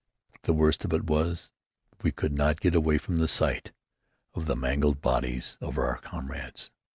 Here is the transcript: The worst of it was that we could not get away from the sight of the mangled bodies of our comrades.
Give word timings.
The 0.41 0.53
worst 0.53 0.83
of 0.83 0.93
it 0.93 1.03
was 1.03 1.51
that 1.91 2.01
we 2.03 2.11
could 2.11 2.33
not 2.33 2.59
get 2.59 2.73
away 2.73 2.97
from 2.97 3.19
the 3.19 3.27
sight 3.27 3.71
of 4.33 4.47
the 4.47 4.55
mangled 4.55 4.99
bodies 4.99 5.59
of 5.61 5.77
our 5.77 5.97
comrades. 5.99 6.71